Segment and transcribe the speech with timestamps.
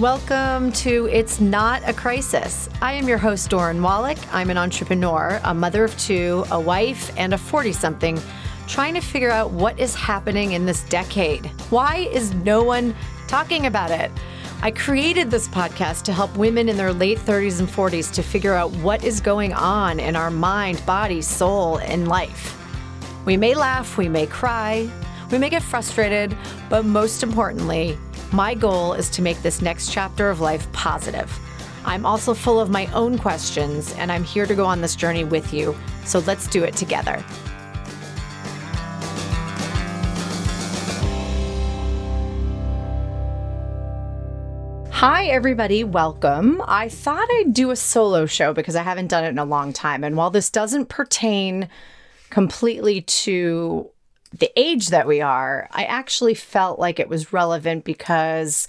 [0.00, 2.70] Welcome to It's Not a Crisis.
[2.80, 4.16] I am your host, Doran Wallach.
[4.32, 8.18] I'm an entrepreneur, a mother of two, a wife, and a 40 something
[8.66, 11.44] trying to figure out what is happening in this decade.
[11.68, 12.96] Why is no one
[13.28, 14.10] talking about it?
[14.62, 18.54] I created this podcast to help women in their late 30s and 40s to figure
[18.54, 22.58] out what is going on in our mind, body, soul, and life.
[23.26, 24.88] We may laugh, we may cry,
[25.30, 26.34] we may get frustrated,
[26.70, 27.98] but most importantly,
[28.32, 31.30] my goal is to make this next chapter of life positive.
[31.84, 35.24] I'm also full of my own questions, and I'm here to go on this journey
[35.24, 35.76] with you.
[36.04, 37.24] So let's do it together.
[44.92, 45.82] Hi, everybody.
[45.82, 46.62] Welcome.
[46.68, 49.72] I thought I'd do a solo show because I haven't done it in a long
[49.72, 50.04] time.
[50.04, 51.70] And while this doesn't pertain
[52.28, 53.90] completely to
[54.32, 58.68] the age that we are, I actually felt like it was relevant because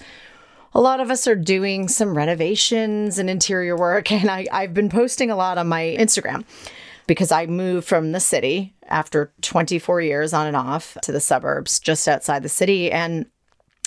[0.74, 4.12] a lot of us are doing some renovations and interior work.
[4.22, 6.46] And I, I've been posting a lot on my Instagram
[7.08, 11.80] because I moved from the city after 24 years on and off to the suburbs
[11.80, 12.92] just outside the city.
[12.92, 13.26] And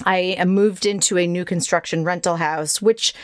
[0.04, 3.14] I am moved into a new construction rental house, which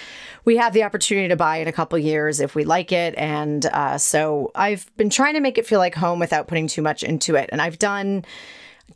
[0.44, 3.14] we have the opportunity to buy in a couple years if we like it.
[3.16, 6.82] And uh, so I've been trying to make it feel like home without putting too
[6.82, 7.50] much into it.
[7.52, 8.24] And I've done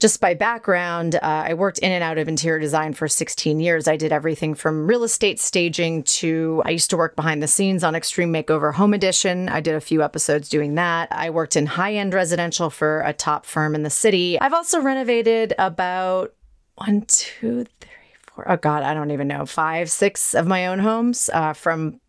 [0.01, 3.87] just by background, uh, I worked in and out of interior design for 16 years.
[3.87, 7.85] I did everything from real estate staging to I used to work behind the scenes
[7.85, 9.49] on Extreme Makeover Home Edition.
[9.49, 11.09] I did a few episodes doing that.
[11.13, 14.39] I worked in high end residential for a top firm in the city.
[14.41, 16.35] I've also renovated about
[16.77, 17.91] one, two, three,
[18.23, 18.51] four.
[18.51, 19.47] Oh God, I don't even know.
[19.47, 22.01] Five, six of my own homes uh, from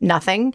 [0.00, 0.54] nothing.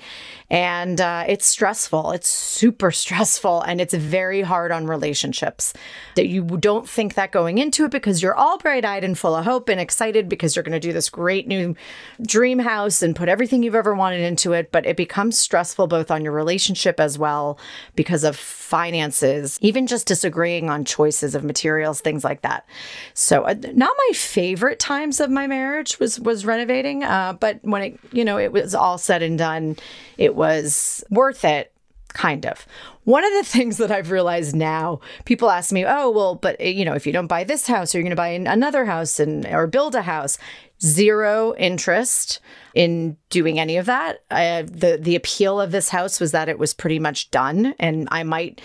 [0.50, 2.12] And uh, it's stressful.
[2.12, 3.62] It's super stressful.
[3.62, 5.73] And it's very hard on relationships
[6.16, 9.36] that you don't think that going into it because you're all bright eyed and full
[9.36, 11.76] of hope and excited because you're going to do this great new
[12.22, 14.72] dream house and put everything you've ever wanted into it.
[14.72, 17.58] But it becomes stressful both on your relationship as well
[17.95, 22.65] because of finances, even just disagreeing on choices of materials, things like that.
[23.14, 27.82] So, uh, not my favorite times of my marriage was was renovating, uh, but when
[27.82, 29.78] it you know it was all said and done,
[30.17, 31.73] it was worth it
[32.14, 32.66] kind of.
[33.04, 36.70] One of the things that I've realized now, people ask me, "Oh, well, but eh,
[36.70, 39.20] you know, if you don't buy this house, or you're going to buy another house
[39.20, 40.38] and or build a house."
[40.82, 42.42] Zero interest
[42.73, 44.20] in doing any of that.
[44.30, 48.23] The the appeal of this house was that it was pretty much done, and I
[48.23, 48.62] might,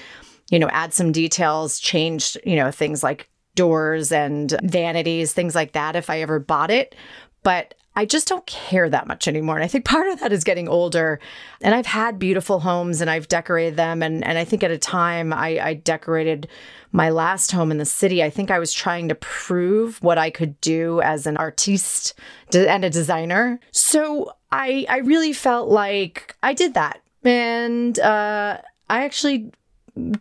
[0.50, 5.72] you know, add some details, change, you know, things like doors and vanities, things like
[5.72, 6.94] that if I ever bought it.
[7.44, 9.56] But I just don't care that much anymore.
[9.56, 11.18] And I think part of that is getting older.
[11.60, 14.04] And I've had beautiful homes and I've decorated them.
[14.04, 16.46] And, and I think at a time I, I decorated
[16.92, 18.22] my last home in the city.
[18.22, 22.14] I think I was trying to prove what I could do as an artiste
[22.54, 23.58] and a designer.
[23.72, 27.02] So I, I really felt like I did that.
[27.24, 29.50] And uh, I actually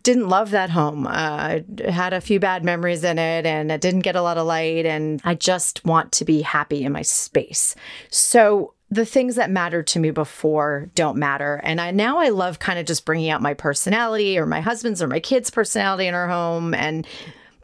[0.02, 1.06] didn't love that home.
[1.06, 4.46] Uh, had a few bad memories in it and it didn't get a lot of
[4.46, 4.86] light.
[4.86, 7.74] And I just want to be happy in my space.
[8.10, 11.60] So the things that mattered to me before don't matter.
[11.62, 15.02] And I now I love kind of just bringing out my personality or my husband's
[15.02, 17.06] or my kids' personality in our home and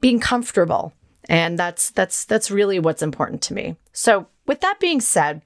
[0.00, 0.92] being comfortable.
[1.28, 3.76] And that's that's that's really what's important to me.
[3.92, 5.40] So with that being said,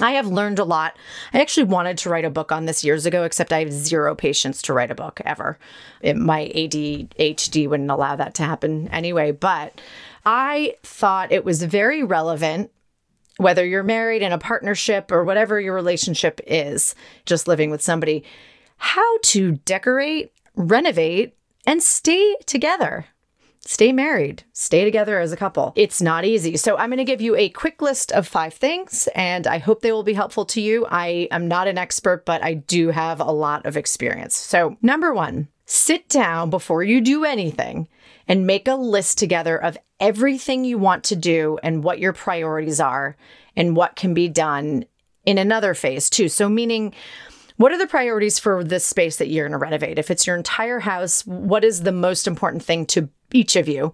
[0.00, 0.96] I have learned a lot.
[1.32, 4.14] I actually wanted to write a book on this years ago, except I have zero
[4.14, 5.58] patience to write a book ever.
[6.00, 9.32] It, my ADHD wouldn't allow that to happen anyway.
[9.32, 9.80] But
[10.24, 12.70] I thought it was very relevant,
[13.36, 16.94] whether you're married in a partnership or whatever your relationship is,
[17.26, 18.24] just living with somebody,
[18.76, 21.34] how to decorate, renovate,
[21.66, 23.06] and stay together
[23.60, 25.72] stay married, stay together as a couple.
[25.76, 26.56] It's not easy.
[26.56, 29.82] So, I'm going to give you a quick list of five things, and I hope
[29.82, 30.86] they will be helpful to you.
[30.90, 34.36] I am not an expert, but I do have a lot of experience.
[34.36, 37.88] So, number one, sit down before you do anything
[38.26, 42.80] and make a list together of everything you want to do and what your priorities
[42.80, 43.16] are
[43.56, 44.84] and what can be done
[45.26, 46.28] in another phase, too.
[46.28, 46.94] So, meaning,
[47.60, 49.98] what are the priorities for this space that you're going to renovate?
[49.98, 53.92] If it's your entire house, what is the most important thing to each of you.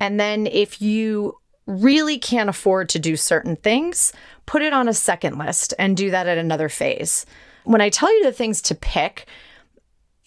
[0.00, 4.12] And then if you really can't afford to do certain things,
[4.46, 7.26] put it on a second list and do that at another phase.
[7.64, 9.26] When I tell you the things to pick,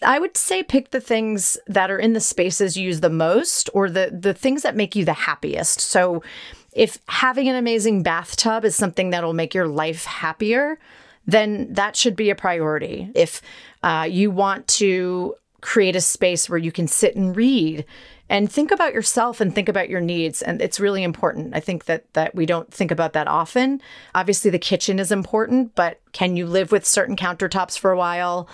[0.02, 3.70] I would say pick the things that are in the spaces you use the most
[3.74, 5.82] or the the things that make you the happiest.
[5.82, 6.24] So
[6.72, 10.80] if having an amazing bathtub is something that'll make your life happier,
[11.26, 13.12] then that should be a priority.
[13.16, 13.42] If
[13.84, 17.86] uh, you want to create a space where you can sit and read
[18.30, 21.56] and think about yourself and think about your needs and it's really important.
[21.56, 23.82] I think that that we don't think about that often.
[24.16, 28.48] Obviously the kitchen is important but can you live with certain countertops for a while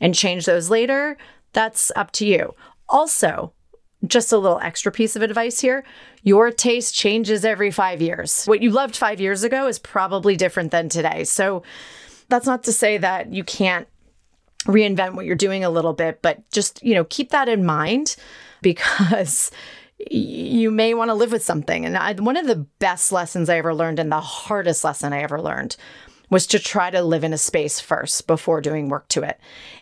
[0.00, 1.16] and change those later?
[1.52, 2.54] That's up to you.
[2.88, 3.52] Also
[4.06, 5.84] just a little extra piece of advice here
[6.24, 8.44] your taste changes every five years.
[8.44, 11.24] What you loved five years ago is probably different than today.
[11.24, 11.64] So
[12.32, 13.86] that's not to say that you can't
[14.64, 18.16] reinvent what you're doing a little bit, but just, you know, keep that in mind
[18.62, 19.50] because
[20.10, 21.84] you may want to live with something.
[21.84, 25.20] And I, one of the best lessons I ever learned and the hardest lesson I
[25.20, 25.76] ever learned
[26.32, 29.38] was to try to live in a space first before doing work to it.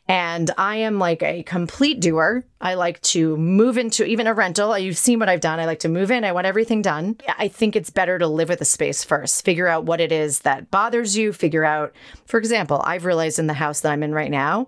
[0.08, 2.44] And I am like a complete doer.
[2.60, 4.76] I like to move into even a rental.
[4.76, 5.60] You've seen what I've done.
[5.60, 6.24] I like to move in.
[6.24, 7.18] I want everything done.
[7.38, 9.44] I think it's better to live with a space first.
[9.44, 11.32] Figure out what it is that bothers you.
[11.32, 11.92] Figure out,
[12.26, 14.66] for example, I've realized in the house that I'm in right now,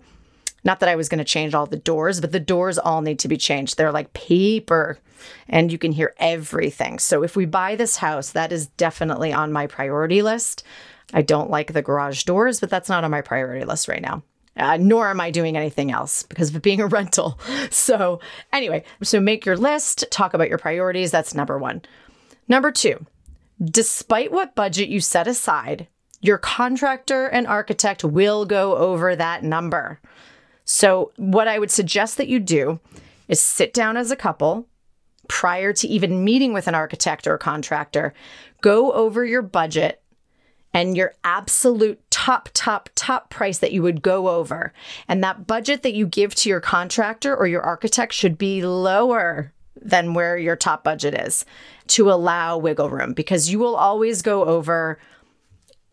[0.63, 3.19] not that I was going to change all the doors, but the doors all need
[3.19, 3.77] to be changed.
[3.77, 5.01] They're like paper
[5.49, 7.01] and you can hear everything.
[7.01, 10.63] So if we buy this house, that is definitely on my priority list.
[11.13, 14.23] I don't like the garage doors, but that's not on my priority list right now.
[14.57, 17.39] Uh, nor am I doing anything else because of it being a rental.
[17.71, 18.21] So,
[18.53, 21.11] anyway, so make your list, talk about your priorities.
[21.11, 21.83] That's number one.
[22.49, 23.07] Number two,
[23.63, 25.89] despite what budget you set aside,
[26.21, 30.01] your contractor and architect will go over that number.
[30.65, 32.79] So, what I would suggest that you do
[33.29, 34.69] is sit down as a couple
[35.29, 38.13] prior to even meeting with an architect or contractor,
[38.61, 40.02] go over your budget
[40.75, 44.73] and your absolute top, top, top price that you would go over.
[45.09, 49.53] And that budget that you give to your contractor or your architect should be lower
[49.81, 51.45] than where your top budget is
[51.89, 54.99] to allow wiggle room because you will always go over.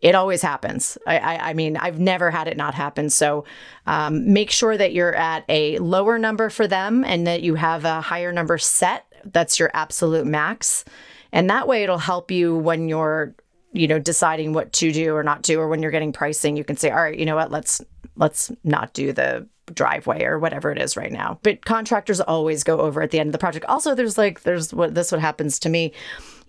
[0.00, 0.96] It always happens.
[1.06, 3.10] I, I, I mean, I've never had it not happen.
[3.10, 3.44] So
[3.86, 7.84] um, make sure that you're at a lower number for them and that you have
[7.84, 9.06] a higher number set.
[9.24, 10.84] That's your absolute max.
[11.32, 13.34] And that way it'll help you when you're
[13.72, 16.64] you know deciding what to do or not do or when you're getting pricing you
[16.64, 17.50] can say all right you know what?
[17.50, 17.80] Let's
[18.16, 22.80] let's not do the driveway or whatever it is right now but contractors always go
[22.80, 25.58] over at the end of the project also there's like there's what this what happens
[25.58, 25.92] to me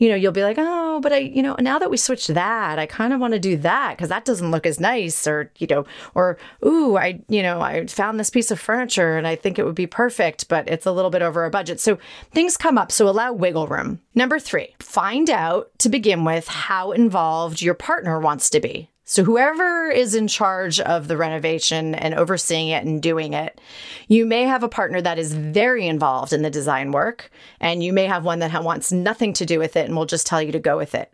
[0.02, 2.80] you know, you'll be like, oh, but I, you know, now that we switched that,
[2.80, 5.68] I kind of want to do that because that doesn't look as nice, or you
[5.68, 5.86] know,
[6.16, 9.64] or ooh, I, you know, I found this piece of furniture and I think it
[9.64, 11.80] would be perfect, but it's a little bit over our budget.
[11.80, 12.00] So
[12.32, 12.92] things come up.
[12.92, 14.02] So allow wiggle room.
[14.16, 18.90] Number three, find out to begin with how involved your partner wants to be.
[19.12, 23.60] So, whoever is in charge of the renovation and overseeing it and doing it,
[24.08, 27.30] you may have a partner that is very involved in the design work,
[27.60, 30.26] and you may have one that wants nothing to do with it and will just
[30.26, 31.14] tell you to go with it.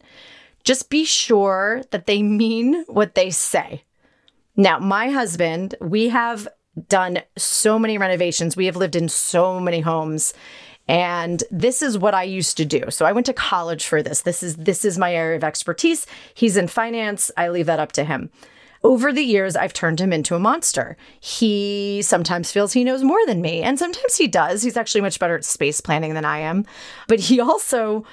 [0.64, 3.82] Just be sure that they mean what they say.
[4.56, 6.48] Now, my husband, we have
[6.90, 10.36] done so many renovations, we have lived in so many homes.
[10.88, 12.90] And this is what I used to do.
[12.90, 14.22] So I went to college for this.
[14.22, 16.08] This is this is my area of expertise.
[16.34, 17.30] He's in finance.
[17.36, 18.30] I leave that up to him.
[18.84, 20.96] Over the years, I've turned him into a monster.
[21.20, 24.62] He sometimes feels he knows more than me, and sometimes he does.
[24.62, 26.66] He's actually much better at space planning than I am.
[27.08, 28.06] But he also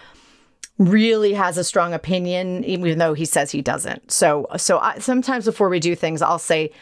[0.78, 4.10] really has a strong opinion even though he says he doesn't.
[4.10, 6.72] So so I, sometimes before we do things, I'll say,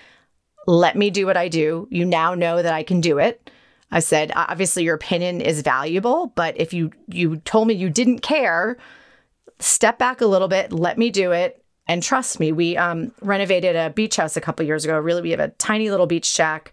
[0.66, 1.86] "Let me do what I do.
[1.90, 3.50] You now know that I can do it."
[3.92, 8.20] I said, obviously your opinion is valuable, but if you you told me you didn't
[8.20, 8.78] care,
[9.58, 12.52] step back a little bit, let me do it, and trust me.
[12.52, 14.98] We um, renovated a beach house a couple years ago.
[14.98, 16.72] Really, we have a tiny little beach shack.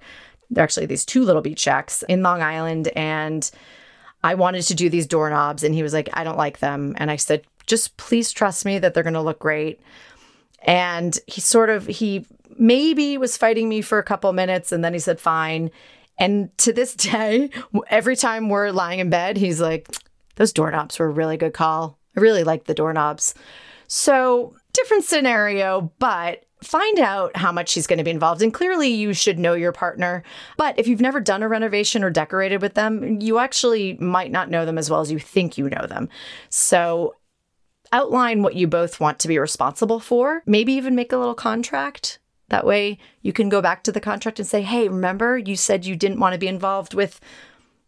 [0.49, 3.49] There are actually these two little beach shacks in Long Island, and
[4.23, 7.11] I wanted to do these doorknobs, and he was like, "I don't like them," and
[7.11, 9.81] I said, "Just please trust me that they're going to look great."
[10.63, 12.25] And he sort of he
[12.57, 15.69] maybe was fighting me for a couple minutes, and then he said, "Fine."
[16.19, 17.49] And to this day,
[17.89, 19.87] every time we're lying in bed, he's like,
[20.35, 21.97] those doorknobs were a really good call.
[22.15, 23.33] I really like the doorknobs.
[23.87, 28.41] So, different scenario, but find out how much she's going to be involved.
[28.41, 30.23] And clearly, you should know your partner.
[30.57, 34.49] But if you've never done a renovation or decorated with them, you actually might not
[34.49, 36.09] know them as well as you think you know them.
[36.49, 37.15] So,
[37.91, 40.43] outline what you both want to be responsible for.
[40.45, 42.19] Maybe even make a little contract
[42.49, 45.85] that way you can go back to the contract and say, hey, remember you said
[45.85, 47.19] you didn't want to be involved with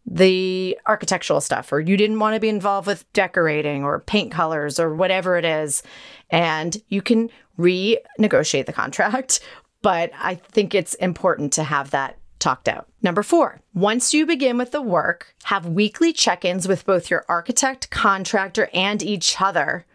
[0.05, 4.79] the architectural stuff, or you didn't want to be involved with decorating or paint colors
[4.79, 5.83] or whatever it is.
[6.29, 9.39] And you can renegotiate the contract.
[9.83, 12.87] But I think it's important to have that talked out.
[13.01, 17.25] Number four, once you begin with the work, have weekly check ins with both your
[17.27, 19.87] architect, contractor, and each other.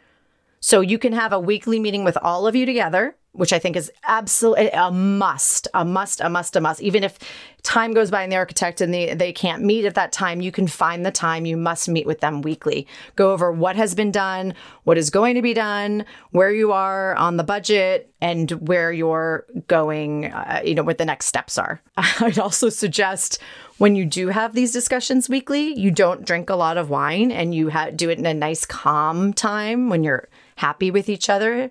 [0.59, 3.77] So you can have a weekly meeting with all of you together which I think
[3.77, 6.81] is absolutely a must, a must, a must, a must.
[6.81, 7.19] Even if
[7.63, 10.53] time goes by and the architect and they, they can't meet at that time, you
[10.53, 11.47] can find the time.
[11.47, 12.87] You must meet with them weekly.
[13.17, 17.15] Go over what has been done, what is going to be done, where you are
[17.17, 21.83] on the budget, and where you're going, uh, you know, what the next steps are.
[21.97, 23.39] I'd also suggest
[23.79, 27.55] when you do have these discussions weekly, you don't drink a lot of wine and
[27.55, 31.71] you ha- do it in a nice, calm time when you're happy with each other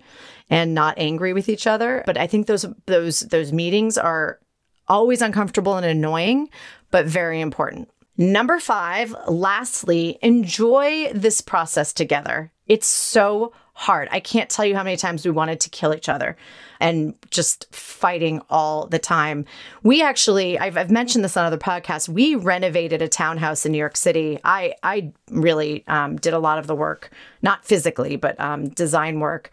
[0.50, 2.04] and not angry with each other.
[2.06, 4.40] But I think those those those meetings are
[4.88, 6.50] always uncomfortable and annoying,
[6.92, 7.90] but very important.
[8.18, 12.52] Number 5, lastly, enjoy this process together.
[12.66, 14.08] It's so hard.
[14.10, 16.38] I can't tell you how many times we wanted to kill each other
[16.80, 19.44] and just fighting all the time.
[19.84, 23.78] We actually, I've, I've mentioned this on other podcasts, we renovated a townhouse in New
[23.78, 24.40] York City.
[24.46, 27.12] I, I really um, did a lot of the work,
[27.42, 29.52] not physically, but um, design work.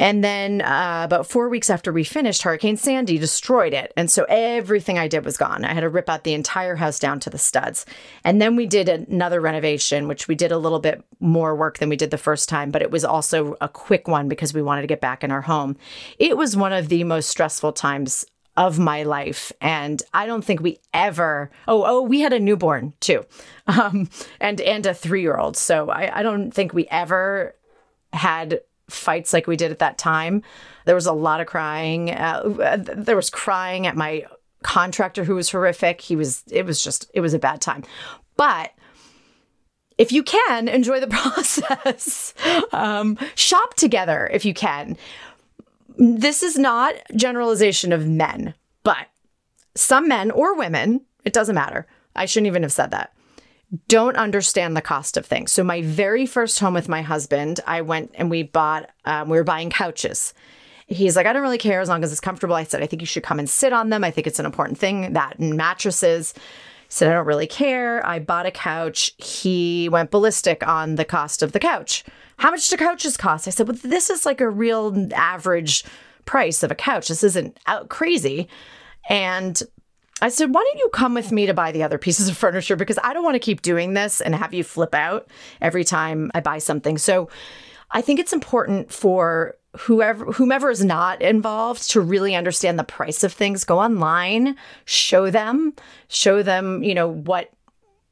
[0.00, 3.92] And then uh, about four weeks after we finished, Hurricane Sandy destroyed it.
[3.98, 5.62] And so everything I did was gone.
[5.62, 7.84] I had to rip out the entire house down to the studs.
[8.24, 11.90] And then we did another renovation, which we did a little bit more work than
[11.90, 14.80] we did the first time, but it was also a quick one because we wanted
[14.80, 15.76] to get back in our home.
[16.18, 18.24] It was one of the most stressful times
[18.56, 22.92] of my life and i don't think we ever oh oh we had a newborn
[22.98, 23.24] too
[23.68, 27.54] um, and and a three-year-old so I, I don't think we ever
[28.12, 28.60] had
[28.92, 30.42] fights like we did at that time.
[30.84, 32.10] There was a lot of crying.
[32.10, 34.24] Uh, there was crying at my
[34.62, 36.00] contractor who was horrific.
[36.00, 37.84] He was, it was just, it was a bad time.
[38.36, 38.72] But
[39.98, 42.34] if you can, enjoy the process.
[42.72, 44.96] um, shop together if you can.
[45.96, 49.08] This is not generalization of men, but
[49.74, 51.86] some men or women, it doesn't matter.
[52.16, 53.12] I shouldn't even have said that
[53.88, 55.52] don't understand the cost of things.
[55.52, 59.36] So, my very first home with my husband, I went and we bought, um, we
[59.36, 60.34] were buying couches.
[60.86, 62.56] He's like, I don't really care as long as it's comfortable.
[62.56, 64.02] I said, I think you should come and sit on them.
[64.02, 65.12] I think it's an important thing.
[65.12, 66.32] That and mattresses.
[66.34, 66.40] He
[66.88, 68.04] said, I don't really care.
[68.04, 69.12] I bought a couch.
[69.18, 72.02] He went ballistic on the cost of the couch.
[72.38, 73.46] How much do couches cost?
[73.46, 75.84] I said, Well, this is like a real average
[76.24, 77.06] price of a couch.
[77.06, 78.48] This isn't out crazy.
[79.08, 79.62] And
[80.22, 82.76] I said, why don't you come with me to buy the other pieces of furniture?
[82.76, 85.28] Because I don't want to keep doing this and have you flip out
[85.60, 86.98] every time I buy something.
[86.98, 87.28] So
[87.90, 93.22] I think it's important for whoever whomever is not involved to really understand the price
[93.22, 93.64] of things.
[93.64, 95.74] Go online, show them,
[96.08, 97.50] show them, you know, what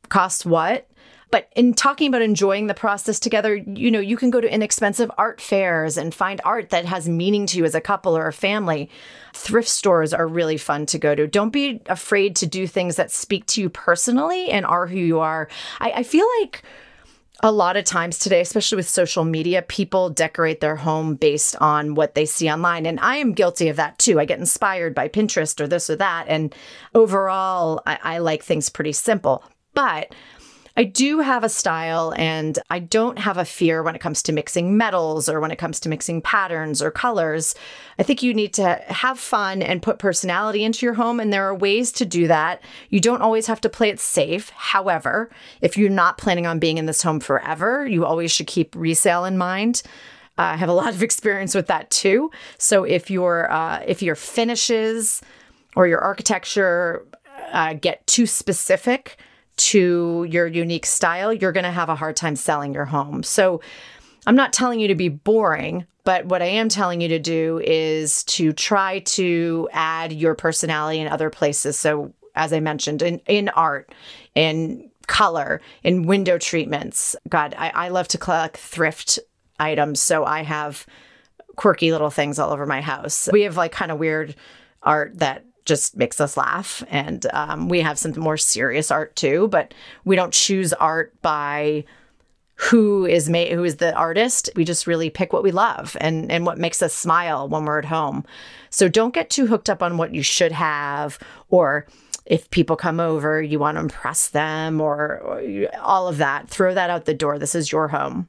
[0.08, 0.88] costs what
[1.30, 5.10] but in talking about enjoying the process together, you know, you can go to inexpensive
[5.18, 8.32] art fairs and find art that has meaning to you as a couple or a
[8.32, 8.88] family.
[9.34, 11.26] Thrift stores are really fun to go to.
[11.26, 15.20] Don't be afraid to do things that speak to you personally and are who you
[15.20, 15.48] are.
[15.80, 16.62] I, I feel like
[17.40, 21.94] a lot of times today, especially with social media, people decorate their home based on
[21.94, 22.84] what they see online.
[22.84, 24.18] And I am guilty of that too.
[24.18, 26.24] I get inspired by Pinterest or this or that.
[26.26, 26.54] And
[26.94, 29.44] overall, I, I like things pretty simple.
[29.74, 30.12] But
[30.78, 34.32] I do have a style and I don't have a fear when it comes to
[34.32, 37.56] mixing metals or when it comes to mixing patterns or colors.
[37.98, 41.48] I think you need to have fun and put personality into your home, and there
[41.48, 42.62] are ways to do that.
[42.90, 44.50] You don't always have to play it safe.
[44.50, 45.30] However,
[45.62, 49.24] if you're not planning on being in this home forever, you always should keep resale
[49.24, 49.82] in mind.
[50.38, 52.30] I have a lot of experience with that too.
[52.56, 55.22] So if your uh, if your finishes
[55.74, 57.04] or your architecture
[57.50, 59.18] uh, get too specific,
[59.58, 63.22] to your unique style, you're going to have a hard time selling your home.
[63.22, 63.60] So
[64.26, 67.60] I'm not telling you to be boring, but what I am telling you to do
[67.64, 71.78] is to try to add your personality in other places.
[71.78, 73.92] So, as I mentioned, in, in art,
[74.34, 77.16] in color, in window treatments.
[77.28, 79.18] God, I, I love to collect thrift
[79.58, 80.00] items.
[80.00, 80.86] So I have
[81.56, 83.28] quirky little things all over my house.
[83.32, 84.36] We have like kind of weird
[84.82, 86.82] art that just makes us laugh.
[86.88, 89.72] And um, we have some more serious art too, but
[90.04, 91.84] we don't choose art by
[92.56, 94.50] who is made who is the artist.
[94.56, 97.78] We just really pick what we love and and what makes us smile when we're
[97.78, 98.24] at home.
[98.70, 101.20] So don't get too hooked up on what you should have
[101.50, 101.86] or
[102.26, 106.48] if people come over you want to impress them or, or all of that.
[106.48, 107.38] Throw that out the door.
[107.38, 108.28] This is your home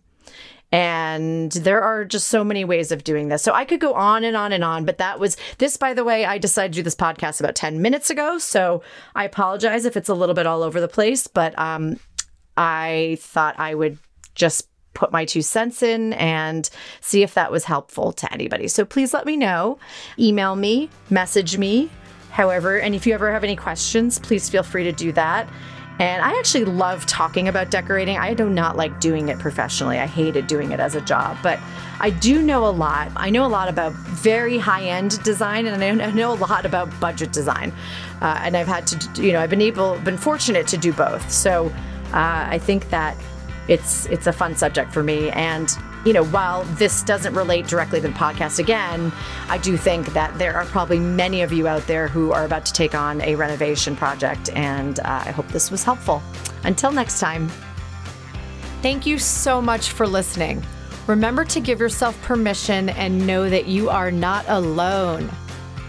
[0.71, 3.41] and there are just so many ways of doing this.
[3.41, 6.03] So I could go on and on and on, but that was this, by the
[6.03, 8.37] way, I decided to do this podcast about 10 minutes ago.
[8.37, 8.83] So
[9.15, 11.99] I apologize if it's a little bit all over the place, but um,
[12.55, 13.97] I thought I would
[14.35, 16.69] just put my two cents in and
[17.01, 18.67] see if that was helpful to anybody.
[18.67, 19.79] So please let me know.
[20.19, 21.89] Email me, message me,
[22.31, 22.79] however.
[22.79, 25.47] And if you ever have any questions, please feel free to do that.
[25.99, 28.17] And I actually love talking about decorating.
[28.17, 29.99] I do not like doing it professionally.
[29.99, 31.59] I hated doing it as a job, but
[31.99, 33.11] I do know a lot.
[33.17, 36.97] I know a lot about very high end design, and I know a lot about
[37.01, 37.73] budget design.
[38.21, 41.29] Uh, and I've had to, you know, I've been able, been fortunate to do both.
[41.29, 41.67] So
[42.13, 43.17] uh, I think that
[43.67, 45.29] it's it's a fun subject for me.
[45.31, 45.69] And
[46.05, 49.11] you know, while this doesn't relate directly to the podcast again,
[49.47, 52.65] I do think that there are probably many of you out there who are about
[52.67, 56.23] to take on a renovation project, and uh, I hope this was helpful.
[56.63, 57.49] Until next time.
[58.81, 60.63] Thank you so much for listening.
[61.07, 65.29] Remember to give yourself permission and know that you are not alone.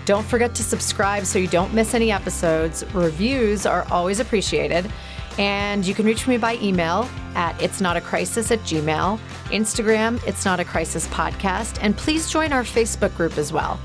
[0.07, 2.85] Don't forget to subscribe so you don't miss any episodes.
[2.95, 4.91] Reviews are always appreciated.
[5.39, 10.23] And you can reach me by email at it's not a crisis at gmail, Instagram,
[10.27, 13.79] it's not a crisis podcast, and please join our Facebook group as well.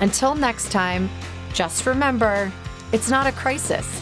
[0.00, 1.08] Until next time,
[1.52, 2.50] just remember,
[2.92, 4.01] it's not a crisis.